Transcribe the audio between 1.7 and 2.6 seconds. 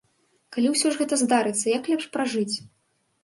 як лепш пражыць?